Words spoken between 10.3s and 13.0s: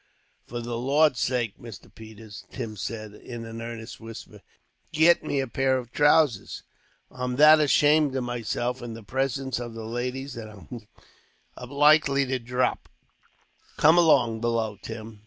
that I'm like to drop."